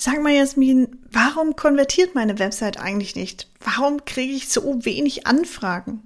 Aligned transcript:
Sag 0.00 0.22
mal, 0.22 0.32
Jasmin, 0.32 0.86
warum 1.10 1.56
konvertiert 1.56 2.14
meine 2.14 2.38
Website 2.38 2.78
eigentlich 2.78 3.16
nicht? 3.16 3.48
Warum 3.58 4.04
kriege 4.04 4.32
ich 4.32 4.48
so 4.48 4.84
wenig 4.84 5.26
Anfragen? 5.26 6.04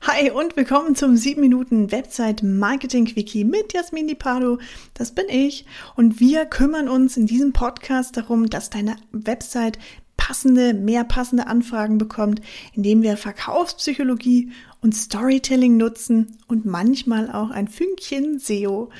Hi 0.00 0.32
und 0.32 0.56
willkommen 0.56 0.96
zum 0.96 1.16
7 1.16 1.40
Minuten 1.40 1.92
Website 1.92 2.42
Marketing 2.42 3.04
Quickie 3.04 3.44
mit 3.44 3.72
Jasmin 3.72 4.08
Di 4.08 4.16
Pardo. 4.16 4.58
Das 4.94 5.12
bin 5.12 5.26
ich 5.28 5.64
und 5.94 6.18
wir 6.18 6.44
kümmern 6.44 6.88
uns 6.88 7.16
in 7.16 7.28
diesem 7.28 7.52
Podcast 7.52 8.16
darum, 8.16 8.50
dass 8.50 8.68
deine 8.68 8.96
Website 9.12 9.78
passende, 10.30 10.74
mehr 10.74 11.02
passende 11.02 11.48
Anfragen 11.48 11.98
bekommt, 11.98 12.40
indem 12.76 13.02
wir 13.02 13.16
Verkaufspsychologie 13.16 14.52
und 14.80 14.94
Storytelling 14.94 15.76
nutzen 15.76 16.38
und 16.46 16.64
manchmal 16.64 17.32
auch 17.32 17.50
ein 17.50 17.66
Fünkchen 17.66 18.38
SEO. 18.38 18.90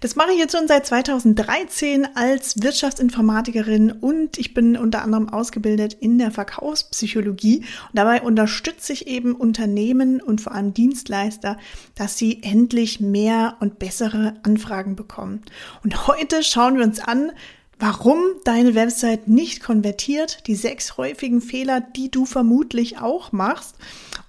Das 0.00 0.16
mache 0.16 0.32
ich 0.32 0.38
jetzt 0.38 0.56
schon 0.56 0.66
seit 0.66 0.86
2013 0.86 2.08
als 2.16 2.62
Wirtschaftsinformatikerin 2.62 3.92
und 3.92 4.38
ich 4.38 4.54
bin 4.54 4.78
unter 4.78 5.02
anderem 5.02 5.28
ausgebildet 5.28 5.92
in 5.92 6.16
der 6.16 6.30
Verkaufspsychologie 6.30 7.58
und 7.58 7.66
dabei 7.92 8.22
unterstütze 8.22 8.94
ich 8.94 9.06
eben 9.08 9.34
Unternehmen 9.34 10.22
und 10.22 10.40
vor 10.40 10.54
allem 10.54 10.72
Dienstleister, 10.72 11.58
dass 11.96 12.16
sie 12.16 12.42
endlich 12.42 12.98
mehr 12.98 13.58
und 13.60 13.78
bessere 13.78 14.36
Anfragen 14.42 14.96
bekommen. 14.96 15.42
Und 15.84 16.08
heute 16.08 16.42
schauen 16.42 16.78
wir 16.78 16.84
uns 16.84 16.98
an, 16.98 17.30
warum 17.78 18.20
deine 18.44 18.74
Website 18.74 19.28
nicht 19.28 19.62
konvertiert, 19.62 20.46
die 20.46 20.54
sechs 20.54 20.96
häufigen 20.96 21.40
Fehler, 21.40 21.80
die 21.80 22.10
du 22.10 22.26
vermutlich 22.26 22.98
auch 22.98 23.32
machst 23.32 23.76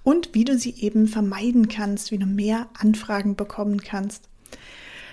und 0.02 0.34
wie 0.34 0.44
du 0.44 0.56
sie 0.56 0.74
eben 0.80 1.08
vermeiden 1.08 1.68
kannst, 1.68 2.10
wie 2.10 2.18
du 2.18 2.26
mehr 2.26 2.68
Anfragen 2.78 3.36
bekommen 3.36 3.82
kannst. 3.82 4.28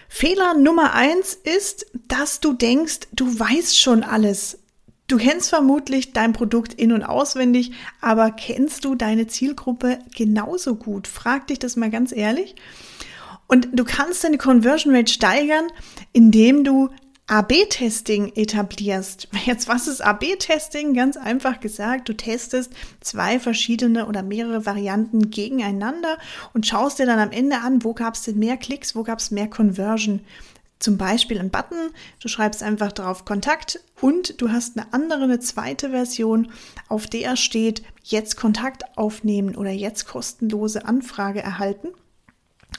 Fehler 0.10 0.54
Nummer 0.54 0.94
eins 0.94 1.34
ist, 1.34 1.88
dass 2.08 2.40
du 2.40 2.54
denkst, 2.54 3.00
du 3.12 3.40
weißt 3.40 3.78
schon 3.78 4.04
alles. 4.04 4.60
Du 5.08 5.18
kennst 5.18 5.50
vermutlich 5.50 6.14
dein 6.14 6.34
Produkt 6.34 6.74
in- 6.74 6.92
und 6.92 7.04
auswendig, 7.04 7.72
aber 8.02 8.32
kennst 8.32 8.86
du 8.86 8.96
deine 8.96 9.28
Zielgruppe 9.28 10.00
genauso 10.16 10.76
gut? 10.76 11.08
Frag 11.08 11.48
dich 11.48 11.60
das 11.60 11.76
mal 11.76 11.90
ganz 11.90 12.12
ehrlich. 12.12 12.56
Und 13.48 13.70
du 13.72 13.86
kannst 13.86 14.24
deine 14.24 14.38
Conversion 14.38 14.94
Rate 14.94 15.12
steigern, 15.12 15.68
indem 16.12 16.66
du 16.66 16.90
AB-Testing 17.30 18.32
etablierst. 18.36 19.28
Jetzt, 19.46 19.68
was 19.68 19.88
ist 19.88 20.00
AB-Testing? 20.00 20.94
Ganz 20.94 21.18
einfach 21.18 21.60
gesagt, 21.60 22.08
du 22.08 22.14
testest 22.16 22.72
zwei 23.02 23.38
verschiedene 23.40 24.08
oder 24.08 24.24
mehrere 24.24 24.66
Varianten 24.66 25.30
gegeneinander 25.30 26.18
und 26.54 26.66
schaust 26.66 27.00
dir 27.00 27.06
dann 27.06 27.20
am 27.20 27.32
Ende 27.32 27.60
an, 27.60 27.84
wo 27.84 27.94
gab 27.94 28.14
es 28.14 28.24
denn 28.24 28.40
mehr 28.40 28.56
Klicks, 28.56 28.96
wo 28.96 29.04
gab 29.04 29.20
es 29.20 29.30
mehr 29.30 29.50
Conversion. 29.50 30.22
Zum 30.80 30.98
Beispiel 30.98 31.40
ein 31.40 31.50
Button, 31.50 31.90
du 32.22 32.30
schreibst 32.30 32.64
einfach 32.64 32.94
drauf 32.94 33.26
Kontakt 33.26 33.82
und 34.00 34.40
du 34.40 34.52
hast 34.52 34.78
eine 34.78 34.94
andere, 34.94 35.24
eine 35.24 35.40
zweite 35.40 35.90
Version, 35.90 36.52
auf 36.88 37.08
der 37.08 37.36
steht 37.36 37.82
jetzt 38.04 38.38
Kontakt 38.38 38.84
aufnehmen 38.96 39.56
oder 39.56 39.72
jetzt 39.72 40.08
kostenlose 40.08 40.86
Anfrage 40.86 41.42
erhalten 41.42 41.90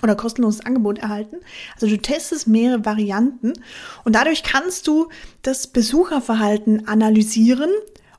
oder 0.03 0.15
kostenloses 0.15 0.65
Angebot 0.65 0.99
erhalten. 0.99 1.37
Also 1.75 1.87
du 1.87 1.99
testest 1.99 2.47
mehrere 2.47 2.85
Varianten 2.85 3.53
und 4.05 4.15
dadurch 4.15 4.43
kannst 4.43 4.87
du 4.87 5.09
das 5.43 5.67
Besucherverhalten 5.67 6.87
analysieren 6.87 7.71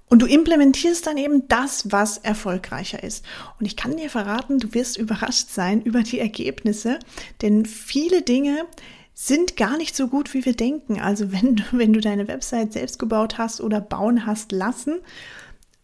und 0.09 0.21
du 0.21 0.25
implementierst 0.25 1.05
dann 1.05 1.17
eben 1.17 1.47
das, 1.47 1.91
was 1.91 2.17
erfolgreicher 2.17 3.03
ist. 3.03 3.23
Und 3.59 3.65
ich 3.65 3.77
kann 3.77 3.95
dir 3.95 4.09
verraten, 4.09 4.59
du 4.59 4.73
wirst 4.73 4.97
überrascht 4.97 5.49
sein 5.49 5.81
über 5.81 6.01
die 6.01 6.19
Ergebnisse, 6.19 6.99
denn 7.41 7.65
viele 7.65 8.23
Dinge 8.23 8.65
sind 9.13 9.57
gar 9.57 9.77
nicht 9.77 9.95
so 9.95 10.07
gut, 10.07 10.33
wie 10.33 10.45
wir 10.45 10.53
denken. 10.53 10.99
Also 10.99 11.31
wenn 11.31 11.57
du, 11.57 11.63
wenn 11.71 11.93
du 11.93 12.01
deine 12.01 12.27
Website 12.27 12.73
selbst 12.73 12.99
gebaut 12.99 13.37
hast 13.37 13.61
oder 13.61 13.79
bauen 13.79 14.25
hast 14.25 14.51
lassen, 14.51 14.99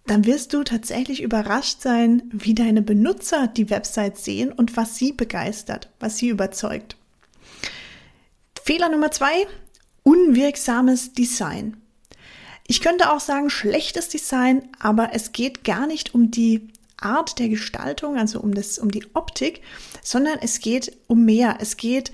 dann 0.07 0.25
wirst 0.25 0.53
du 0.53 0.63
tatsächlich 0.63 1.21
überrascht 1.21 1.81
sein, 1.81 2.23
wie 2.31 2.53
deine 2.53 2.81
Benutzer 2.81 3.47
die 3.47 3.69
Website 3.69 4.17
sehen 4.17 4.51
und 4.51 4.77
was 4.77 4.95
sie 4.95 5.11
begeistert, 5.11 5.89
was 5.99 6.17
sie 6.17 6.29
überzeugt. 6.29 6.95
Fehler 8.63 8.89
Nummer 8.89 9.11
zwei, 9.11 9.47
unwirksames 10.03 11.13
Design. 11.13 11.77
Ich 12.67 12.81
könnte 12.81 13.11
auch 13.11 13.19
sagen 13.19 13.49
schlechtes 13.49 14.09
Design, 14.09 14.69
aber 14.79 15.09
es 15.13 15.31
geht 15.31 15.63
gar 15.63 15.85
nicht 15.87 16.15
um 16.15 16.31
die 16.31 16.69
Art 16.97 17.39
der 17.39 17.49
Gestaltung, 17.49 18.17
also 18.17 18.39
um 18.39 18.53
das, 18.53 18.79
um 18.79 18.89
die 18.89 19.05
Optik, 19.13 19.61
sondern 20.01 20.39
es 20.41 20.59
geht 20.59 20.97
um 21.07 21.25
mehr. 21.25 21.57
Es 21.59 21.77
geht 21.77 22.11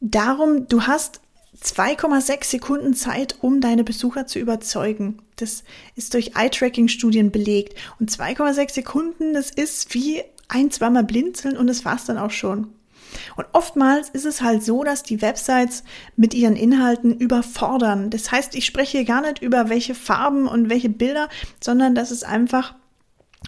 darum, 0.00 0.68
du 0.68 0.82
hast 0.82 1.21
2,6 1.60 2.44
Sekunden 2.44 2.94
Zeit, 2.94 3.36
um 3.40 3.60
deine 3.60 3.84
Besucher 3.84 4.26
zu 4.26 4.38
überzeugen. 4.38 5.18
Das 5.36 5.64
ist 5.96 6.14
durch 6.14 6.32
Eye-Tracking-Studien 6.34 7.30
belegt. 7.30 7.78
Und 8.00 8.10
2,6 8.10 8.72
Sekunden, 8.72 9.34
das 9.34 9.50
ist 9.50 9.94
wie 9.94 10.22
ein, 10.48 10.70
zweimal 10.70 11.04
blinzeln 11.04 11.56
und 11.56 11.66
das 11.66 11.84
war's 11.84 12.04
dann 12.04 12.18
auch 12.18 12.30
schon. 12.30 12.68
Und 13.36 13.46
oftmals 13.52 14.08
ist 14.08 14.24
es 14.24 14.42
halt 14.42 14.62
so, 14.62 14.84
dass 14.84 15.02
die 15.02 15.20
Websites 15.20 15.84
mit 16.16 16.34
ihren 16.34 16.56
Inhalten 16.56 17.18
überfordern. 17.18 18.10
Das 18.10 18.32
heißt, 18.32 18.54
ich 18.54 18.64
spreche 18.64 18.98
hier 18.98 19.06
gar 19.06 19.20
nicht 19.20 19.42
über 19.42 19.68
welche 19.68 19.94
Farben 19.94 20.48
und 20.48 20.70
welche 20.70 20.88
Bilder, 20.88 21.28
sondern 21.60 21.94
dass 21.94 22.10
es 22.10 22.24
einfach 22.24 22.74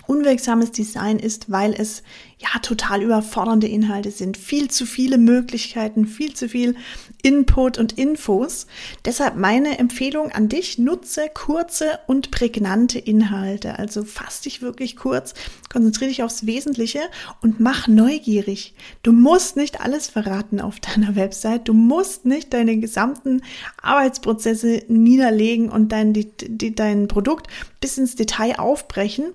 unwirksames 0.06 0.72
Design 0.72 1.18
ist, 1.18 1.50
weil 1.50 1.72
es 1.72 2.02
ja 2.38 2.58
total 2.60 3.02
überfordernde 3.02 3.68
Inhalte 3.68 4.10
sind. 4.10 4.36
Viel 4.36 4.70
zu 4.70 4.86
viele 4.86 5.18
Möglichkeiten, 5.18 6.06
viel 6.06 6.34
zu 6.34 6.48
viel 6.48 6.74
Input 7.22 7.78
und 7.78 7.92
Infos. 7.92 8.66
Deshalb 9.04 9.36
meine 9.36 9.78
Empfehlung 9.78 10.30
an 10.32 10.48
dich, 10.48 10.78
nutze 10.78 11.28
kurze 11.32 12.00
und 12.06 12.30
prägnante 12.30 12.98
Inhalte. 12.98 13.78
Also 13.78 14.04
fass 14.04 14.40
dich 14.40 14.62
wirklich 14.62 14.96
kurz, 14.96 15.34
konzentriere 15.72 16.10
dich 16.10 16.22
aufs 16.22 16.46
Wesentliche 16.46 17.00
und 17.40 17.60
mach 17.60 17.88
neugierig. 17.88 18.74
Du 19.02 19.12
musst 19.12 19.56
nicht 19.56 19.80
alles 19.80 20.08
verraten 20.08 20.60
auf 20.60 20.80
deiner 20.80 21.16
Website. 21.16 21.68
Du 21.68 21.72
musst 21.72 22.26
nicht 22.26 22.52
deine 22.52 22.76
gesamten 22.78 23.42
Arbeitsprozesse 23.80 24.82
niederlegen 24.88 25.70
und 25.70 25.92
dein, 25.92 26.12
die, 26.12 26.30
die, 26.36 26.74
dein 26.74 27.08
Produkt 27.08 27.46
bis 27.80 27.98
ins 27.98 28.16
Detail 28.16 28.58
aufbrechen. 28.58 29.26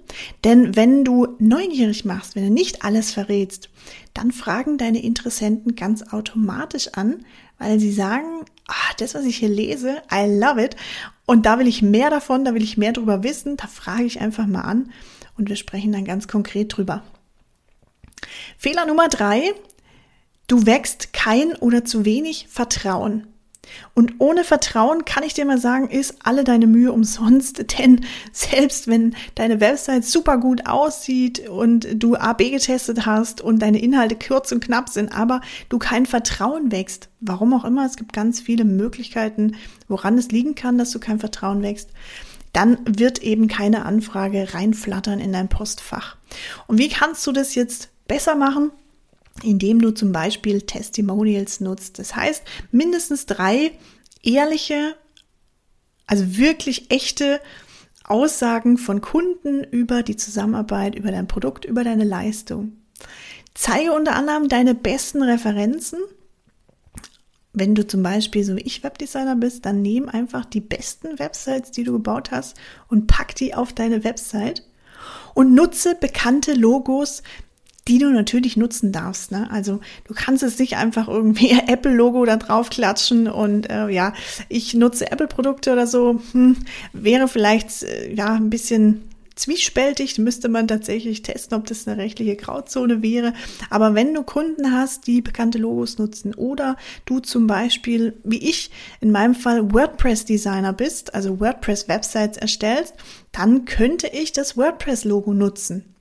Denn 0.44 0.76
wenn 0.76 1.04
du 1.04 1.28
neugierig 1.40 2.06
machst, 2.06 2.36
wenn 2.36 2.44
du 2.46 2.52
nicht 2.52 2.84
alles 2.84 2.99
alles 3.00 3.14
verrätst, 3.14 3.70
dann 4.14 4.34
fragen 4.34 4.78
deine 4.78 5.02
Interessenten 5.02 5.76
ganz 5.76 6.04
automatisch 6.12 6.90
an, 6.94 7.26
weil 7.58 7.80
sie 7.80 7.94
sagen, 7.94 8.44
ah, 8.68 8.94
das, 8.98 9.16
was 9.16 9.24
ich 9.24 9.38
hier 9.38 9.48
lese, 9.48 10.02
I 10.12 10.26
love 10.28 10.62
it. 10.62 10.76
Und 11.26 11.46
da 11.46 11.60
will 11.60 11.68
ich 11.68 11.82
mehr 11.82 12.10
davon, 12.10 12.44
da 12.44 12.54
will 12.54 12.64
ich 12.64 12.78
mehr 12.78 12.92
drüber 12.92 13.24
wissen, 13.24 13.56
da 13.56 13.68
frage 13.68 14.04
ich 14.04 14.20
einfach 14.20 14.48
mal 14.48 14.62
an 14.62 14.92
und 15.38 15.48
wir 15.48 15.56
sprechen 15.56 15.94
dann 15.94 16.04
ganz 16.04 16.28
konkret 16.28 16.76
drüber. 16.76 17.04
Fehler 18.58 18.86
Nummer 18.86 19.08
drei, 19.08 19.54
du 20.48 20.66
wächst 20.66 21.14
kein 21.14 21.56
oder 21.56 21.86
zu 21.86 22.04
wenig 22.04 22.48
Vertrauen. 22.50 23.28
Und 23.94 24.16
ohne 24.20 24.44
Vertrauen 24.44 25.06
kann 25.06 25.24
ich 25.24 25.34
dir 25.34 25.46
mal 25.46 25.60
sagen, 25.60 25.90
ist 25.90 26.16
alle 26.24 26.44
deine 26.44 26.68
Mühe 26.68 26.92
umsonst, 26.92 27.66
denn 27.80 28.06
selbst 28.32 28.88
wenn 28.88 29.16
deine 29.36 29.60
Website 29.60 30.06
super 30.06 30.38
gut 30.38 30.66
aussieht 30.66 31.48
und 31.48 31.88
du 32.02 32.16
AB 32.16 32.52
getestet 32.52 33.06
hast 33.06 33.42
und 33.42 33.62
deine 33.62 33.82
Inhalte 33.82 34.16
kurz 34.16 34.52
und 34.52 34.64
knapp 34.64 34.90
sind, 34.90 35.14
aber 35.14 35.42
du 35.70 35.78
kein 35.80 36.06
Vertrauen 36.06 36.72
wächst, 36.72 37.10
warum 37.20 37.54
auch 37.54 37.66
immer, 37.66 37.86
es 37.86 37.96
gibt 37.96 38.14
ganz 38.14 38.40
viele 38.40 38.66
Möglichkeiten, 38.66 39.56
woran 39.88 40.18
es 40.18 40.32
liegen 40.32 40.56
kann, 40.56 40.78
dass 40.78 40.92
du 40.92 41.00
kein 41.00 41.20
Vertrauen 41.20 41.62
wächst, 41.62 41.90
dann 42.54 42.80
wird 42.86 43.22
eben 43.22 43.48
keine 43.48 43.86
Anfrage 43.86 44.54
reinflattern 44.54 45.20
in 45.20 45.32
dein 45.32 45.50
Postfach. 45.50 46.18
Und 46.68 46.80
wie 46.80 46.90
kannst 46.90 47.26
du 47.28 47.32
das 47.32 47.56
jetzt 47.56 47.90
besser 48.08 48.36
machen? 48.36 48.72
Indem 49.44 49.82
du 49.82 49.92
zum 49.92 50.12
Beispiel 50.12 50.62
Testimonials 50.62 51.60
nutzt. 51.60 52.00
Das 52.00 52.16
heißt, 52.16 52.44
mindestens 52.72 53.26
drei 53.26 53.72
ehrliche, 54.24 54.96
also 56.08 56.38
wirklich 56.38 56.92
echte 56.92 57.40
Aussagen 58.04 58.78
von 58.78 59.02
Kunden 59.02 59.64
über 59.64 60.02
die 60.02 60.16
Zusammenarbeit, 60.16 60.96
über 60.96 61.12
dein 61.12 61.28
Produkt, 61.28 61.66
über 61.66 61.84
deine 61.84 62.04
Leistung. 62.04 62.74
Zeige 63.54 63.94
unter 63.94 64.16
anderem 64.16 64.50
deine 64.50 64.74
besten 64.74 65.22
Referenzen. 65.22 66.00
Wenn 67.54 67.76
du 67.76 67.86
zum 67.86 68.04
Beispiel 68.04 68.44
so 68.44 68.56
wie 68.56 68.62
ich 68.62 68.84
Webdesigner 68.84 69.36
bist, 69.36 69.66
dann 69.66 69.82
nimm 69.82 70.08
einfach 70.08 70.46
die 70.46 70.62
besten 70.62 71.20
Websites, 71.20 71.72
die 71.72 71.84
du 71.84 71.94
gebaut 71.94 72.32
hast 72.32 72.56
und 72.88 73.08
pack 73.08 73.36
die 73.36 73.54
auf 73.54 73.74
deine 73.74 74.04
Website 74.04 74.64
und 75.34 75.54
nutze 75.54 75.96
bekannte 75.96 76.54
Logos, 76.54 77.22
die 77.88 77.98
du 77.98 78.10
natürlich 78.12 78.58
nutzen 78.58 78.92
darfst. 78.92 79.32
Ne? 79.32 79.50
Also 79.52 79.80
du 80.08 80.14
kannst 80.14 80.44
es 80.44 80.60
nicht 80.60 80.78
einfach 80.78 81.08
irgendwie 81.08 81.52
Apple-Logo 81.68 82.26
da 82.26 82.38
drauf 82.38 82.70
klatschen 82.70 83.28
und 83.28 83.70
äh, 83.70 83.90
ja, 83.90 84.14
ich 84.48 84.74
nutze 84.74 85.12
Apple-Produkte 85.12 85.74
oder 85.74 85.88
so, 85.88 86.22
hm, 86.32 86.58
wäre 86.94 87.28
vielleicht 87.28 87.84
äh, 87.84 88.14
ja 88.14 88.34
ein 88.34 88.50
bisschen 88.50 89.04
zwiespältig, 89.40 90.18
müsste 90.18 90.50
man 90.50 90.68
tatsächlich 90.68 91.22
testen, 91.22 91.58
ob 91.58 91.66
das 91.66 91.88
eine 91.88 91.98
rechtliche 91.98 92.36
Grauzone 92.36 93.02
wäre. 93.02 93.34
Aber 93.70 93.96
wenn 93.96 94.14
du 94.14 94.24
Kunden 94.24 94.72
hast, 94.74 95.08
die 95.08 95.22
bekannte 95.22 95.58
Logos 95.58 95.98
nutzen 95.98 96.34
oder 96.36 96.76
du 97.06 97.20
zum 97.20 97.48
Beispiel, 97.48 98.18
wie 98.24 98.50
ich 98.50 98.70
in 99.00 99.12
meinem 99.12 99.36
Fall 99.36 99.72
WordPress-Designer 99.74 100.74
bist, 100.74 101.16
also 101.16 101.40
WordPress-Websites 101.40 102.38
erstellst, 102.38 102.94
dann 103.32 103.66
könnte 103.66 104.08
ich 104.08 104.34
das 104.34 104.58
WordPress-Logo 104.58 105.34
nutzen. 105.34 105.96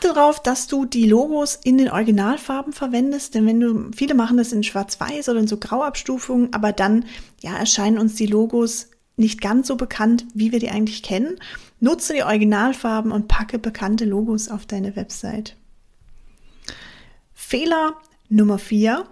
Achte 0.00 0.14
darauf, 0.14 0.40
dass 0.42 0.66
du 0.66 0.86
die 0.86 1.04
Logos 1.04 1.58
in 1.62 1.76
den 1.76 1.90
Originalfarben 1.90 2.72
verwendest, 2.72 3.34
denn 3.34 3.44
wenn 3.44 3.60
du, 3.60 3.90
viele 3.94 4.14
machen 4.14 4.38
das 4.38 4.50
in 4.50 4.62
schwarz-weiß 4.62 5.28
oder 5.28 5.40
in 5.40 5.46
so 5.46 5.58
Grauabstufungen, 5.58 6.54
aber 6.54 6.72
dann, 6.72 7.04
ja, 7.42 7.54
erscheinen 7.58 7.98
uns 7.98 8.14
die 8.14 8.24
Logos 8.24 8.88
nicht 9.16 9.42
ganz 9.42 9.68
so 9.68 9.76
bekannt, 9.76 10.24
wie 10.32 10.52
wir 10.52 10.58
die 10.58 10.70
eigentlich 10.70 11.02
kennen. 11.02 11.36
Nutze 11.80 12.14
die 12.14 12.22
Originalfarben 12.22 13.12
und 13.12 13.28
packe 13.28 13.58
bekannte 13.58 14.06
Logos 14.06 14.48
auf 14.48 14.64
deine 14.64 14.96
Website. 14.96 15.54
Fehler 17.34 17.92
Nummer 18.30 18.56
vier: 18.58 19.04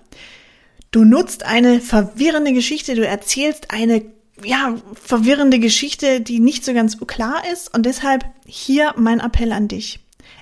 Du 0.90 1.04
nutzt 1.04 1.44
eine 1.44 1.80
verwirrende 1.82 2.54
Geschichte, 2.54 2.94
du 2.94 3.06
erzählst 3.06 3.72
eine 3.72 4.06
ja, 4.42 4.74
verwirrende 4.94 5.58
Geschichte, 5.58 6.22
die 6.22 6.40
nicht 6.40 6.64
so 6.64 6.72
ganz 6.72 6.96
klar 6.98 7.42
ist 7.52 7.74
und 7.74 7.84
deshalb 7.84 8.24
hier 8.46 8.94
mein 8.96 9.20
Appell 9.20 9.52
an 9.52 9.68
dich. 9.68 10.00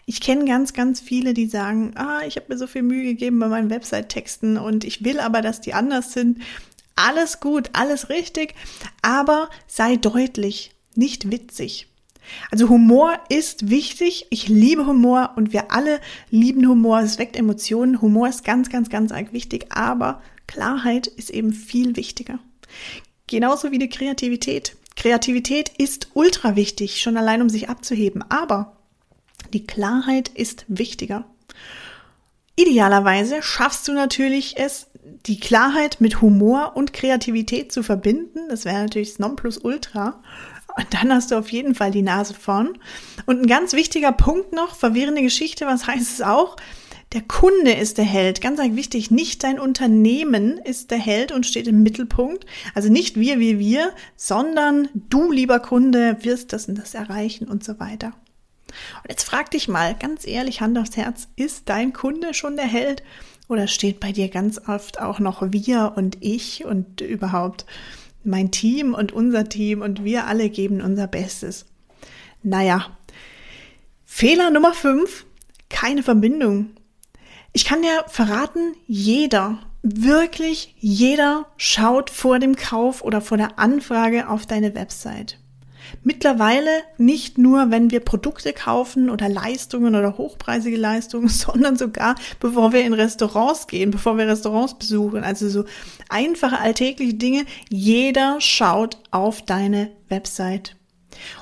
Ich 0.08 0.20
kenne 0.20 0.44
ganz, 0.44 0.72
ganz 0.72 1.00
viele, 1.00 1.34
die 1.34 1.46
sagen, 1.46 1.90
ah, 1.96 2.20
ich 2.26 2.36
habe 2.36 2.46
mir 2.48 2.58
so 2.58 2.68
viel 2.68 2.82
Mühe 2.82 3.02
gegeben 3.02 3.40
bei 3.40 3.48
meinen 3.48 3.70
Website-Texten 3.70 4.56
und 4.56 4.84
ich 4.84 5.04
will 5.04 5.18
aber, 5.18 5.42
dass 5.42 5.60
die 5.60 5.74
anders 5.74 6.12
sind. 6.12 6.40
Alles 6.94 7.40
gut, 7.40 7.70
alles 7.72 8.08
richtig, 8.08 8.54
aber 9.02 9.50
sei 9.66 9.96
deutlich, 9.96 10.70
nicht 10.94 11.32
witzig. 11.32 11.88
Also 12.52 12.68
Humor 12.68 13.18
ist 13.28 13.68
wichtig. 13.68 14.26
Ich 14.30 14.48
liebe 14.48 14.86
Humor 14.86 15.32
und 15.36 15.52
wir 15.52 15.72
alle 15.72 16.00
lieben 16.30 16.66
Humor. 16.68 17.00
Es 17.00 17.18
weckt 17.18 17.36
Emotionen. 17.36 18.00
Humor 18.00 18.28
ist 18.28 18.44
ganz, 18.44 18.70
ganz, 18.70 18.88
ganz 18.88 19.12
wichtig, 19.32 19.66
aber 19.70 20.22
Klarheit 20.46 21.08
ist 21.08 21.30
eben 21.30 21.52
viel 21.52 21.96
wichtiger. 21.96 22.38
Genauso 23.26 23.72
wie 23.72 23.78
die 23.78 23.88
Kreativität. 23.88 24.76
Kreativität 24.94 25.70
ist 25.78 26.10
ultra 26.14 26.56
wichtig, 26.56 27.00
schon 27.02 27.16
allein 27.16 27.42
um 27.42 27.48
sich 27.48 27.68
abzuheben. 27.68 28.22
Aber 28.28 28.75
die 29.52 29.66
Klarheit 29.66 30.28
ist 30.28 30.64
wichtiger. 30.68 31.24
Idealerweise 32.56 33.42
schaffst 33.42 33.86
du 33.86 33.92
natürlich 33.92 34.56
es, 34.56 34.88
die 35.26 35.38
Klarheit 35.38 36.00
mit 36.00 36.22
Humor 36.22 36.72
und 36.74 36.92
Kreativität 36.92 37.70
zu 37.70 37.82
verbinden. 37.82 38.48
Das 38.48 38.64
wäre 38.64 38.82
natürlich 38.82 39.10
das 39.10 39.18
Nonplusultra. 39.18 40.22
Und 40.76 40.86
dann 40.90 41.12
hast 41.12 41.30
du 41.30 41.36
auf 41.36 41.50
jeden 41.50 41.74
Fall 41.74 41.90
die 41.90 42.02
Nase 42.02 42.34
vorn. 42.34 42.78
Und 43.24 43.40
ein 43.40 43.46
ganz 43.46 43.72
wichtiger 43.72 44.12
Punkt 44.12 44.52
noch, 44.52 44.74
verwirrende 44.74 45.22
Geschichte, 45.22 45.66
was 45.66 45.86
heißt 45.86 46.12
es 46.12 46.22
auch? 46.22 46.56
Der 47.12 47.22
Kunde 47.22 47.72
ist 47.72 47.98
der 47.98 48.04
Held. 48.04 48.40
Ganz 48.40 48.58
wichtig, 48.60 49.10
nicht 49.10 49.44
dein 49.44 49.60
Unternehmen 49.60 50.58
ist 50.58 50.90
der 50.90 50.98
Held 50.98 51.32
und 51.32 51.46
steht 51.46 51.68
im 51.68 51.82
Mittelpunkt. 51.82 52.44
Also 52.74 52.90
nicht 52.90 53.18
wir, 53.18 53.38
wir, 53.38 53.58
wir, 53.58 53.92
sondern 54.16 54.88
du, 54.92 55.30
lieber 55.30 55.60
Kunde, 55.60 56.18
wirst 56.22 56.52
das 56.52 56.68
und 56.68 56.76
das 56.76 56.94
erreichen 56.94 57.48
und 57.48 57.64
so 57.64 57.78
weiter. 57.78 58.12
Und 59.02 59.10
jetzt 59.10 59.24
frag 59.24 59.50
dich 59.50 59.68
mal, 59.68 59.94
ganz 59.94 60.26
ehrlich, 60.26 60.60
Hand 60.60 60.78
aufs 60.78 60.96
Herz, 60.96 61.28
ist 61.36 61.68
dein 61.68 61.92
Kunde 61.92 62.34
schon 62.34 62.56
der 62.56 62.66
Held 62.66 63.02
oder 63.48 63.68
steht 63.68 64.00
bei 64.00 64.12
dir 64.12 64.28
ganz 64.28 64.60
oft 64.68 65.00
auch 65.00 65.18
noch 65.18 65.42
wir 65.52 65.92
und 65.96 66.18
ich 66.20 66.64
und 66.64 67.00
überhaupt 67.00 67.66
mein 68.24 68.50
Team 68.50 68.94
und 68.94 69.12
unser 69.12 69.48
Team 69.48 69.82
und 69.82 70.04
wir 70.04 70.26
alle 70.26 70.50
geben 70.50 70.80
unser 70.80 71.06
Bestes? 71.06 71.66
Naja, 72.42 72.86
Fehler 74.04 74.50
Nummer 74.50 74.72
5, 74.72 75.26
keine 75.68 76.02
Verbindung. 76.02 76.70
Ich 77.52 77.64
kann 77.64 77.82
dir 77.82 78.04
verraten, 78.08 78.74
jeder, 78.86 79.58
wirklich 79.82 80.74
jeder 80.78 81.46
schaut 81.56 82.10
vor 82.10 82.38
dem 82.38 82.56
Kauf 82.56 83.02
oder 83.02 83.20
vor 83.20 83.36
der 83.36 83.58
Anfrage 83.58 84.28
auf 84.28 84.46
deine 84.46 84.74
Website. 84.74 85.38
Mittlerweile 86.02 86.70
nicht 86.98 87.38
nur, 87.38 87.70
wenn 87.70 87.90
wir 87.90 88.00
Produkte 88.00 88.52
kaufen 88.52 89.10
oder 89.10 89.28
Leistungen 89.28 89.94
oder 89.94 90.18
hochpreisige 90.18 90.76
Leistungen, 90.76 91.28
sondern 91.28 91.76
sogar 91.76 92.16
bevor 92.40 92.72
wir 92.72 92.84
in 92.84 92.92
Restaurants 92.92 93.66
gehen, 93.66 93.90
bevor 93.90 94.18
wir 94.18 94.26
Restaurants 94.26 94.74
besuchen. 94.74 95.24
Also 95.24 95.48
so 95.48 95.64
einfache 96.08 96.58
alltägliche 96.58 97.14
Dinge. 97.14 97.44
Jeder 97.68 98.40
schaut 98.40 98.98
auf 99.10 99.42
deine 99.42 99.90
Website. 100.08 100.76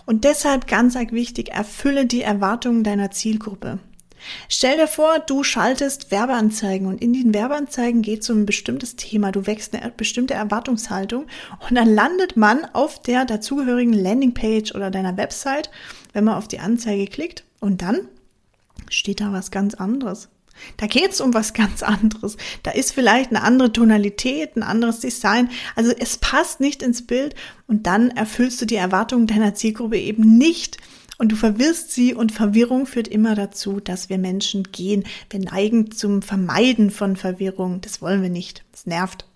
Und 0.06 0.24
deshalb 0.24 0.66
ganz 0.66 0.94
wichtig, 0.94 1.50
erfülle 1.50 2.06
die 2.06 2.22
Erwartungen 2.22 2.84
deiner 2.84 3.10
Zielgruppe. 3.10 3.78
Stell 4.48 4.76
dir 4.76 4.86
vor, 4.86 5.18
du 5.18 5.42
schaltest 5.42 6.10
Werbeanzeigen 6.10 6.86
und 6.86 7.02
in 7.02 7.12
den 7.12 7.34
Werbeanzeigen 7.34 8.02
geht 8.02 8.22
es 8.22 8.30
um 8.30 8.42
ein 8.42 8.46
bestimmtes 8.46 8.96
Thema. 8.96 9.32
Du 9.32 9.46
wächst 9.46 9.74
eine 9.74 9.90
bestimmte 9.90 10.34
Erwartungshaltung 10.34 11.26
und 11.68 11.74
dann 11.76 11.92
landet 11.92 12.36
man 12.36 12.64
auf 12.72 13.02
der 13.02 13.24
dazugehörigen 13.24 13.92
Landingpage 13.92 14.74
oder 14.74 14.90
deiner 14.90 15.16
Website, 15.16 15.70
wenn 16.12 16.24
man 16.24 16.34
auf 16.34 16.48
die 16.48 16.60
Anzeige 16.60 17.06
klickt 17.06 17.44
und 17.60 17.82
dann 17.82 18.08
steht 18.90 19.20
da 19.20 19.32
was 19.32 19.50
ganz 19.50 19.74
anderes. 19.74 20.28
Da 20.76 20.86
geht 20.86 21.12
es 21.12 21.20
um 21.20 21.34
was 21.34 21.52
ganz 21.52 21.82
anderes. 21.82 22.36
Da 22.62 22.70
ist 22.70 22.92
vielleicht 22.92 23.30
eine 23.30 23.42
andere 23.42 23.72
Tonalität, 23.72 24.56
ein 24.56 24.62
anderes 24.62 25.00
Design. 25.00 25.50
Also 25.74 25.92
es 25.98 26.18
passt 26.18 26.60
nicht 26.60 26.82
ins 26.82 27.06
Bild 27.06 27.34
und 27.66 27.86
dann 27.86 28.10
erfüllst 28.10 28.60
du 28.60 28.66
die 28.66 28.76
Erwartungen 28.76 29.26
deiner 29.26 29.54
Zielgruppe 29.54 29.98
eben 29.98 30.38
nicht 30.38 30.78
und 31.18 31.32
du 31.32 31.36
verwirrst 31.36 31.92
sie 31.92 32.14
und 32.14 32.32
Verwirrung 32.32 32.86
führt 32.86 33.08
immer 33.08 33.34
dazu, 33.34 33.80
dass 33.80 34.08
wir 34.08 34.18
Menschen 34.18 34.64
gehen. 34.64 35.04
Wir 35.30 35.40
neigen 35.40 35.90
zum 35.90 36.22
Vermeiden 36.22 36.90
von 36.90 37.16
Verwirrung. 37.16 37.80
Das 37.80 38.02
wollen 38.02 38.22
wir 38.22 38.30
nicht. 38.30 38.64
Das 38.72 38.86
nervt. 38.86 39.26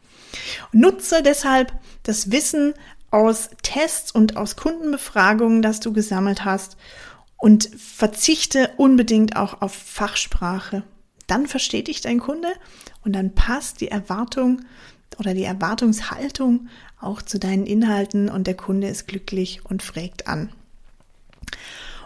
Nutze 0.73 1.23
deshalb 1.23 1.73
das 2.03 2.31
Wissen 2.31 2.75
aus 3.11 3.51
Tests 3.63 4.11
und 4.11 4.37
aus 4.37 4.57
Kundenbefragungen, 4.57 5.63
das 5.63 5.81
du 5.81 5.93
gesammelt 5.93 6.45
hast 6.45 6.77
und 7.37 7.71
verzichte 7.77 8.71
unbedingt 8.77 9.37
auch 9.37 9.63
auf 9.63 9.73
Fachsprache. 9.73 10.83
Dann 11.27 11.47
versteht 11.47 11.89
dich 11.89 12.01
dein 12.01 12.21
Kunde 12.21 12.49
und 13.05 13.15
dann 13.15 13.35
passt 13.35 13.81
die 13.81 13.89
Erwartung 13.89 14.63
oder 15.19 15.35
die 15.35 15.45
Erwartungshaltung 15.45 16.69
auch 17.01 17.23
zu 17.23 17.39
deinen 17.39 17.67
Inhalten 17.67 18.29
und 18.29 18.47
der 18.47 18.57
Kunde 18.57 18.89
ist 18.89 19.07
glücklich 19.07 19.65
und 19.65 19.83
fragt 19.83 20.27
an. 20.27 20.51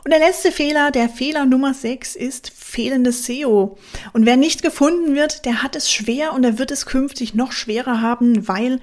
Und 0.05 0.11
der 0.11 0.19
letzte 0.19 0.51
Fehler, 0.51 0.91
der 0.91 1.09
Fehler 1.09 1.47
Nummer 1.47 1.75
6 1.75 2.17
ist 2.17 2.51
fehlendes 2.51 3.25
SEO. 3.25 3.79
Und 4.13 4.27
wer 4.27 4.37
nicht 4.37 4.63
gefunden 4.63 5.15
wird, 5.15 5.45
der 5.45 5.63
hat 5.63 5.77
es 5.77 5.93
schwer 5.93 6.33
und 6.33 6.43
er 6.43 6.59
wird 6.59 6.73
es 6.73 6.87
künftig 6.87 7.35
noch 7.35 7.53
schwerer 7.53 8.01
haben, 8.01 8.49
weil 8.49 8.81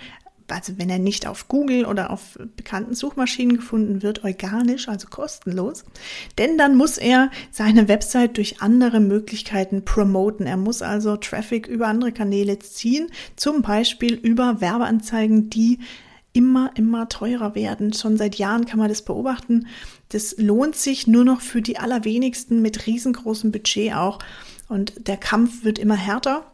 also 0.52 0.74
wenn 0.78 0.90
er 0.90 1.00
nicht 1.00 1.28
auf 1.28 1.48
Google 1.48 1.86
oder 1.86 2.10
auf 2.10 2.38
bekannten 2.56 2.96
Suchmaschinen 2.96 3.58
gefunden 3.58 4.02
wird, 4.02 4.24
organisch, 4.24 4.88
also 4.88 5.08
kostenlos, 5.08 5.86
denn 6.38 6.58
dann 6.58 6.76
muss 6.76 6.98
er 6.98 7.30
seine 7.52 7.88
Website 7.88 8.38
durch 8.38 8.62
andere 8.62 9.00
Möglichkeiten 9.00 9.86
promoten. 9.86 10.48
Er 10.48 10.58
muss 10.58 10.82
also 10.82 11.18
Traffic 11.18 11.68
über 11.68 11.88
andere 11.88 12.12
Kanäle 12.12 12.60
ziehen, 12.60 13.10
zum 13.36 13.62
Beispiel 13.62 14.16
über 14.16 14.62
Werbeanzeigen, 14.62 15.50
die 15.50 15.80
immer, 16.34 16.72
immer 16.76 17.10
teurer 17.10 17.56
werden. 17.56 17.94
Schon 17.94 18.18
seit 18.18 18.36
Jahren 18.36 18.66
kann 18.66 18.80
man 18.80 18.90
das 18.90 19.02
beobachten. 19.02 19.68
Das 20.10 20.36
lohnt 20.38 20.76
sich 20.76 21.08
nur 21.08 21.24
noch 21.24 21.42
für 21.42 21.62
die 21.62 21.78
allerwenigsten 21.78 22.62
mit 22.62 22.88
riesengroßem 22.88 23.52
Budget 23.52 23.94
auch. 23.94 24.20
Und 24.68 25.08
der 25.08 25.18
Kampf 25.18 25.64
wird 25.64 25.80
immer 25.80 25.96
härter. 25.96 26.46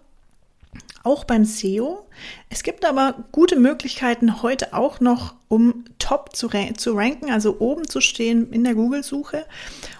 Auch 1.03 1.23
beim 1.23 1.45
SEO. 1.45 2.07
Es 2.49 2.63
gibt 2.63 2.83
aber 2.83 3.25
gute 3.31 3.57
Möglichkeiten 3.57 4.41
heute 4.41 4.73
auch 4.73 4.99
noch, 4.99 5.35
um 5.49 5.85
top 5.99 6.35
zu, 6.35 6.49
zu 6.75 6.93
ranken, 6.93 7.29
also 7.29 7.59
oben 7.59 7.87
zu 7.87 8.01
stehen 8.01 8.51
in 8.51 8.63
der 8.63 8.73
Google-Suche. 8.73 9.45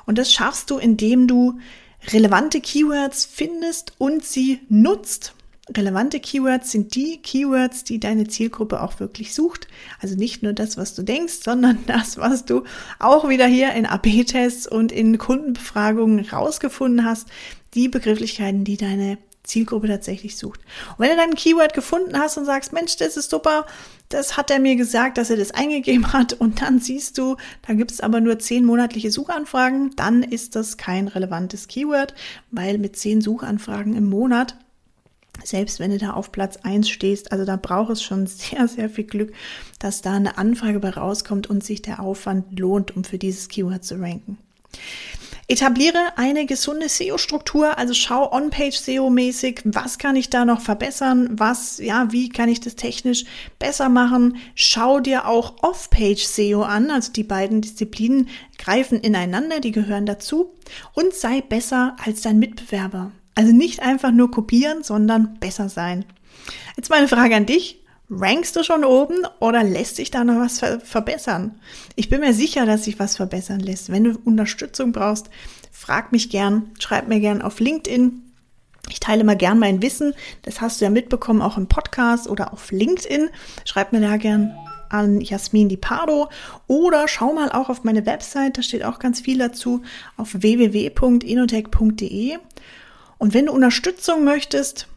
Und 0.05 0.17
das 0.17 0.33
schaffst 0.33 0.71
du, 0.71 0.77
indem 0.77 1.27
du 1.27 1.59
relevante 2.11 2.59
Keywords 2.59 3.25
findest 3.25 3.93
und 3.97 4.23
sie 4.23 4.61
nutzt. 4.69 5.33
Relevante 5.75 6.19
Keywords 6.19 6.71
sind 6.71 6.93
die 6.93 7.21
Keywords, 7.21 7.83
die 7.83 7.99
deine 7.99 8.27
Zielgruppe 8.27 8.81
auch 8.81 8.99
wirklich 8.99 9.33
sucht. 9.33 9.67
Also 9.99 10.15
nicht 10.15 10.43
nur 10.43 10.53
das, 10.53 10.77
was 10.77 10.93
du 10.93 11.01
denkst, 11.01 11.39
sondern 11.43 11.79
das, 11.87 12.17
was 12.17 12.45
du 12.45 12.63
auch 12.99 13.27
wieder 13.27 13.47
hier 13.47 13.73
in 13.73 13.85
AB-Tests 13.85 14.67
und 14.67 14.91
in 14.91 15.17
Kundenbefragungen 15.17 16.25
rausgefunden 16.25 17.03
hast. 17.05 17.27
Die 17.73 17.89
Begrifflichkeiten, 17.89 18.63
die 18.63 18.77
deine 18.77 19.17
Zielgruppe 19.45 19.87
tatsächlich 19.87 20.37
sucht. 20.37 20.59
Und 20.97 20.99
wenn 20.99 21.11
du 21.11 21.17
dann 21.17 21.35
Keyword 21.35 21.73
gefunden 21.73 22.17
hast 22.17 22.37
und 22.37 22.45
sagst, 22.45 22.73
Mensch, 22.73 22.97
das 22.97 23.17
ist 23.17 23.29
super, 23.29 23.65
das 24.09 24.37
hat 24.37 24.51
er 24.51 24.59
mir 24.59 24.75
gesagt, 24.75 25.17
dass 25.17 25.29
er 25.29 25.37
das 25.37 25.51
eingegeben 25.51 26.13
hat 26.13 26.33
und 26.33 26.61
dann 26.61 26.79
siehst 26.79 27.17
du, 27.17 27.37
da 27.67 27.73
gibt 27.73 27.91
es 27.91 28.01
aber 28.01 28.21
nur 28.21 28.39
zehn 28.39 28.65
monatliche 28.65 29.11
Suchanfragen, 29.11 29.91
dann 29.95 30.23
ist 30.23 30.55
das 30.55 30.77
kein 30.77 31.07
relevantes 31.07 31.67
Keyword, 31.67 32.13
weil 32.51 32.77
mit 32.77 32.97
zehn 32.97 33.21
Suchanfragen 33.21 33.95
im 33.95 34.09
Monat 34.09 34.57
selbst 35.43 35.79
wenn 35.79 35.91
du 35.91 35.97
da 35.97 36.11
auf 36.11 36.31
Platz 36.31 36.57
1 36.57 36.89
stehst. 36.89 37.31
Also 37.31 37.45
da 37.45 37.55
braucht 37.55 37.91
es 37.91 38.03
schon 38.03 38.27
sehr, 38.27 38.67
sehr 38.67 38.89
viel 38.89 39.05
Glück, 39.05 39.33
dass 39.79 40.01
da 40.01 40.13
eine 40.13 40.37
Anfrage 40.37 40.79
bei 40.79 40.89
rauskommt 40.89 41.47
und 41.47 41.63
sich 41.63 41.81
der 41.81 41.99
Aufwand 41.99 42.59
lohnt, 42.59 42.95
um 42.95 43.03
für 43.03 43.17
dieses 43.17 43.47
Keyword 43.47 43.83
zu 43.83 43.95
ranken. 43.99 44.37
Etabliere 45.47 46.17
eine 46.17 46.47
gesunde 46.47 46.89
SEO-Struktur, 46.89 47.77
also 47.77 47.93
schau 47.93 48.31
On-Page 48.33 48.75
SEO-mäßig, 48.75 49.61
was 49.63 49.99
kann 49.99 50.15
ich 50.15 50.31
da 50.31 50.43
noch 50.43 50.59
verbessern, 50.59 51.29
was, 51.33 51.77
ja, 51.77 52.11
wie 52.11 52.29
kann 52.29 52.49
ich 52.49 52.61
das 52.61 52.75
technisch 52.75 53.25
besser 53.59 53.87
machen. 53.87 54.37
Schau 54.55 54.99
dir 54.99 55.27
auch 55.27 55.61
Off-Page 55.61 56.23
SEO 56.25 56.63
an, 56.63 56.89
also 56.89 57.11
die 57.11 57.23
beiden 57.23 57.61
Disziplinen 57.61 58.29
greifen 58.57 58.99
ineinander, 58.99 59.59
die 59.59 59.71
gehören 59.71 60.07
dazu 60.07 60.55
und 60.93 61.13
sei 61.13 61.41
besser 61.41 61.95
als 62.03 62.21
dein 62.21 62.39
Mitbewerber. 62.39 63.11
Also 63.35 63.51
nicht 63.51 63.81
einfach 63.81 64.11
nur 64.11 64.31
kopieren, 64.31 64.83
sondern 64.83 65.37
besser 65.39 65.69
sein. 65.69 66.05
Jetzt 66.75 66.89
meine 66.89 67.07
Frage 67.07 67.35
an 67.35 67.45
dich. 67.45 67.81
Rankst 68.09 68.55
du 68.55 68.63
schon 68.63 68.83
oben 68.83 69.25
oder 69.39 69.63
lässt 69.63 69.95
sich 69.95 70.11
da 70.11 70.23
noch 70.23 70.39
was 70.39 70.59
ver 70.59 70.79
verbessern? 70.79 71.59
Ich 71.95 72.07
bin 72.07 72.21
mir 72.21 72.35
sicher, 72.35 72.67
dass 72.67 72.83
sich 72.83 72.99
was 72.99 73.15
verbessern 73.15 73.59
lässt. 73.59 73.91
Wenn 73.91 74.03
du 74.03 74.19
Unterstützung 74.23 74.91
brauchst, 74.91 75.31
frag 75.71 76.11
mich 76.11 76.29
gern, 76.29 76.69
schreib 76.79 77.07
mir 77.07 77.19
gern 77.19 77.41
auf 77.41 77.59
LinkedIn. 77.59 78.21
Ich 78.89 78.99
teile 78.99 79.23
mal 79.23 79.35
gern 79.35 79.57
mein 79.57 79.81
Wissen. 79.81 80.13
Das 80.43 80.61
hast 80.61 80.79
du 80.79 80.85
ja 80.85 80.91
mitbekommen, 80.91 81.41
auch 81.41 81.57
im 81.57 81.65
Podcast 81.65 82.29
oder 82.29 82.53
auf 82.53 82.71
LinkedIn. 82.71 83.29
Schreib 83.65 83.91
mir 83.91 84.01
da 84.01 84.17
gern 84.17 84.55
an 84.89 85.19
Jasmin 85.19 85.69
Di 85.69 85.77
Pardo 85.77 86.29
oder 86.67 87.07
schau 87.07 87.33
mal 87.33 87.51
auch 87.51 87.69
auf 87.69 87.83
meine 87.83 88.05
Website, 88.05 88.57
da 88.57 88.61
steht 88.61 88.83
auch 88.83 88.99
ganz 88.99 89.19
viel 89.19 89.39
dazu, 89.39 89.81
auf 90.15 90.33
www.inotech.de. 90.33 92.37
Und 93.17 93.33
wenn 93.33 93.47
du 93.47 93.53
Unterstützung 93.53 94.23
möchtest, 94.23 94.87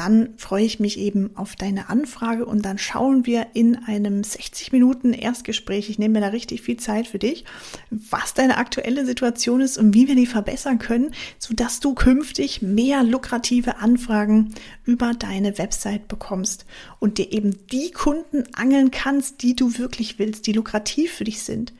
dann 0.00 0.30
freue 0.38 0.64
ich 0.64 0.80
mich 0.80 0.98
eben 0.98 1.36
auf 1.36 1.56
deine 1.56 1.90
Anfrage 1.90 2.46
und 2.46 2.64
dann 2.64 2.78
schauen 2.78 3.26
wir 3.26 3.48
in 3.52 3.76
einem 3.84 4.24
60 4.24 4.72
Minuten 4.72 5.12
Erstgespräch, 5.12 5.90
ich 5.90 5.98
nehme 5.98 6.14
mir 6.14 6.20
da 6.20 6.28
richtig 6.28 6.62
viel 6.62 6.78
Zeit 6.78 7.06
für 7.06 7.18
dich, 7.18 7.44
was 7.90 8.32
deine 8.32 8.56
aktuelle 8.56 9.04
Situation 9.04 9.60
ist 9.60 9.76
und 9.76 9.92
wie 9.92 10.08
wir 10.08 10.14
die 10.14 10.24
verbessern 10.24 10.78
können, 10.78 11.12
sodass 11.38 11.80
du 11.80 11.92
künftig 11.92 12.62
mehr 12.62 13.02
lukrative 13.02 13.76
Anfragen 13.76 14.54
über 14.86 15.12
deine 15.12 15.58
Website 15.58 16.08
bekommst 16.08 16.64
und 16.98 17.18
dir 17.18 17.30
eben 17.32 17.66
die 17.70 17.90
Kunden 17.90 18.44
angeln 18.54 18.90
kannst, 18.90 19.42
die 19.42 19.54
du 19.54 19.76
wirklich 19.76 20.18
willst, 20.18 20.46
die 20.46 20.52
lukrativ 20.52 21.12
für 21.12 21.24
dich 21.24 21.42
sind 21.42 21.74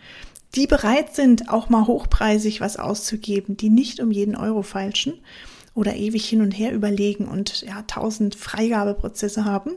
die 0.57 0.67
bereit 0.67 1.15
sind, 1.15 1.49
auch 1.49 1.69
mal 1.69 1.87
hochpreisig 1.87 2.61
was 2.61 2.77
auszugeben, 2.77 3.57
die 3.57 3.71
nicht 3.71 4.01
um 4.01 4.11
jeden 4.11 4.35
Euro 4.35 4.63
feilschen 4.63 5.15
oder 5.75 5.95
ewig 5.95 6.29
hin 6.29 6.41
und 6.41 6.53
her 6.53 6.73
überlegen 6.73 7.27
und 7.27 7.63
ja, 7.63 7.83
tausend 7.83 8.35
Freigabeprozesse 8.35 9.45
haben. 9.45 9.73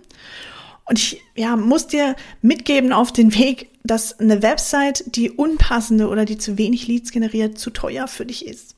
Und 0.86 1.00
ich 1.00 1.22
ja, 1.36 1.56
muss 1.56 1.88
dir 1.88 2.16
mitgeben 2.42 2.92
auf 2.92 3.12
den 3.14 3.34
Weg, 3.36 3.70
dass 3.84 4.20
eine 4.20 4.42
Website, 4.42 5.16
die 5.16 5.32
unpassende 5.32 6.10
oder 6.10 6.26
die 6.26 6.38
zu 6.38 6.58
wenig 6.58 6.88
Leads 6.88 7.12
generiert, 7.12 7.58
zu 7.58 7.70
teuer 7.70 8.08
für 8.08 8.26
dich 8.26 8.46
ist. 8.46 8.76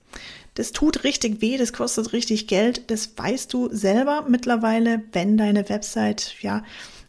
Das 0.56 0.72
tut 0.72 1.04
richtig 1.04 1.42
weh, 1.42 1.58
das 1.58 1.74
kostet 1.74 2.14
richtig 2.14 2.48
Geld, 2.48 2.90
das 2.90 3.18
weißt 3.18 3.52
du 3.54 3.70
selber 3.72 4.26
mittlerweile, 4.30 5.04
wenn 5.12 5.38
deine 5.38 5.68
Website 5.68 6.36
ja 6.42 6.64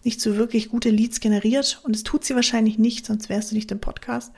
nicht 0.06 0.20
so 0.20 0.36
wirklich 0.36 0.70
gute 0.70 0.88
Leads 0.88 1.20
generiert 1.20 1.80
und 1.84 1.94
es 1.94 2.02
tut 2.02 2.24
sie 2.24 2.34
wahrscheinlich 2.34 2.78
nicht, 2.78 3.04
sonst 3.04 3.28
wärst 3.28 3.50
du 3.50 3.54
nicht 3.54 3.70
im 3.70 3.80
Podcast. 3.80 4.32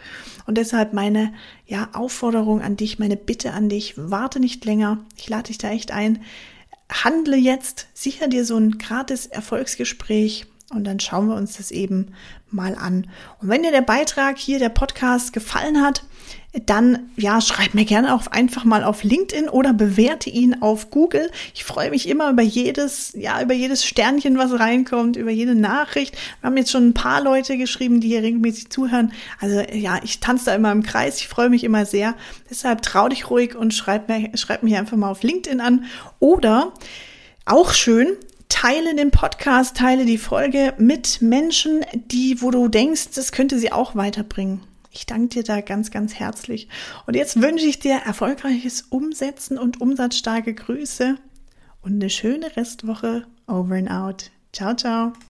Und 0.47 0.59
deshalb 0.59 0.93
meine 0.93 1.33
ja, 1.67 1.91
Aufforderung 1.93 2.61
an 2.61 2.77
dich, 2.77 2.99
meine 2.99 3.17
Bitte 3.17 3.53
an 3.53 3.69
dich, 3.69 3.95
warte 3.97 4.41
nicht 4.41 4.65
länger. 4.65 5.05
Ich 5.17 5.29
lade 5.29 5.45
dich 5.45 5.59
da 5.59 5.71
echt 5.71 5.93
ein. 5.93 6.25
Handle 6.91 7.37
jetzt, 7.37 7.87
sicher 7.95 8.27
dir 8.27 8.45
so 8.45 8.57
ein 8.57 8.79
gratis 8.79 9.27
Erfolgsgespräch 9.27 10.47
und 10.71 10.85
dann 10.85 11.01
schauen 11.01 11.29
wir 11.29 11.35
uns 11.35 11.57
das 11.57 11.71
eben 11.71 12.09
mal 12.51 12.75
an. 12.75 13.07
Und 13.41 13.49
wenn 13.49 13.63
dir 13.63 13.71
der 13.71 13.81
Beitrag 13.81 14.37
hier, 14.37 14.59
der 14.59 14.69
Podcast 14.69 15.33
gefallen 15.33 15.83
hat, 15.83 16.03
dann 16.67 17.11
ja, 17.17 17.41
schreib 17.41 17.75
mir 17.75 17.85
gerne 17.85 18.15
auch 18.15 18.27
einfach 18.27 18.65
mal 18.65 18.85
auf 18.85 19.03
LinkedIn 19.03 19.49
oder 19.49 19.73
bewerte 19.73 20.29
ihn 20.29 20.61
auf 20.63 20.91
Google. 20.91 21.31
Ich 21.55 21.65
freue 21.65 21.91
mich 21.91 22.09
immer 22.09 22.31
über 22.31 22.43
jedes, 22.43 23.13
ja, 23.17 23.41
über 23.43 23.55
jedes 23.55 23.85
Sternchen, 23.85 24.37
was 24.39 24.59
reinkommt, 24.59 25.17
über 25.17 25.31
jede 25.31 25.55
Nachricht. 25.55 26.17
Wir 26.41 26.49
haben 26.49 26.57
jetzt 26.57 26.71
schon 26.71 26.89
ein 26.89 26.95
paar 26.95 27.23
Leute 27.23 27.57
geschrieben, 27.57 28.01
die 28.01 28.09
hier 28.09 28.23
regelmäßig 28.23 28.71
zuhören. 28.71 29.13
Also 29.41 29.61
ja, 29.73 30.01
ich 30.03 30.21
tanze 30.21 30.47
da 30.47 30.55
immer 30.55 30.73
im 30.73 30.83
Kreis. 30.83 31.19
Ich 31.19 31.29
freue 31.29 31.51
mich 31.51 31.65
immer 31.65 31.87
sehr. 31.87 32.15
Deshalb 32.51 32.83
trau 32.83 33.09
dich 33.09 33.31
ruhig 33.31 33.55
und 33.55 33.73
schreib 33.73 34.09
mir, 34.09 34.31
schreib 34.35 34.63
mich 34.63 34.77
einfach 34.77 34.97
mal 34.97 35.11
auf 35.11 35.23
LinkedIn 35.23 35.61
an. 35.61 35.85
Oder 36.19 36.73
auch 37.45 37.73
schön, 37.73 38.17
teile 38.49 38.95
den 38.95 39.11
Podcast, 39.11 39.76
teile 39.76 40.05
die 40.05 40.19
Folge 40.19 40.75
mit 40.78 41.23
Menschen, 41.23 41.85
die, 41.95 42.40
wo 42.43 42.50
du 42.50 42.69
denkst, 42.69 43.11
das 43.14 43.33
könnte 43.33 43.59
sie 43.59 43.73
auch 43.73 43.95
weiterbringen. 43.95 44.61
Ich 44.90 45.07
danke 45.07 45.28
dir 45.28 45.43
da 45.45 45.61
ganz, 45.61 45.90
ganz 45.90 46.14
herzlich. 46.14 46.69
Und 47.07 47.14
jetzt 47.14 47.40
wünsche 47.40 47.67
ich 47.67 47.78
dir 47.78 48.00
erfolgreiches 48.05 48.83
Umsetzen 48.90 49.59
und 49.59 49.81
umsatzstarke 49.81 50.55
Grüße 50.55 51.17
und 51.83 51.93
eine 51.95 52.11
schöne 52.11 52.57
Restwoche. 52.57 53.26
Over 53.47 53.76
and 53.76 53.90
out. 53.90 54.31
Ciao, 54.52 54.75
ciao. 54.75 55.12